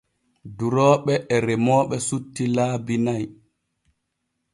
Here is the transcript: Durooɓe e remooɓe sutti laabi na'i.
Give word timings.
Durooɓe 0.57 1.13
e 1.33 1.35
remooɓe 1.45 1.95
sutti 2.07 2.43
laabi 2.55 2.95
na'i. 3.05 3.25